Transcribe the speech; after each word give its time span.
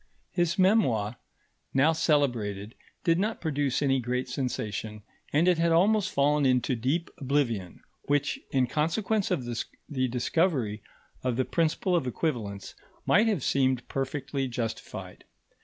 His 0.31 0.57
memoir, 0.57 1.17
now 1.75 1.93
celebrated, 1.93 2.73
did 3.03 3.19
not 3.19 3.39
produce 3.39 3.83
any 3.83 3.99
great 3.99 4.27
sensation, 4.27 5.03
and 5.31 5.47
it 5.47 5.59
had 5.59 5.71
almost 5.71 6.09
fallen 6.11 6.43
into 6.43 6.75
deep 6.75 7.11
oblivion, 7.19 7.81
which, 8.07 8.39
in 8.49 8.65
consequence 8.65 9.29
of 9.29 9.45
the 9.87 10.07
discovery 10.07 10.81
of 11.23 11.35
the 11.35 11.45
principle 11.45 11.95
of 11.95 12.07
equivalence, 12.07 12.73
might 13.05 13.27
have 13.27 13.43
seemed 13.43 13.87
perfectly 13.89 14.47
justified. 14.47 15.23